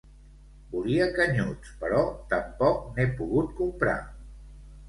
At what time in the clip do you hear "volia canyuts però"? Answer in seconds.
0.71-2.01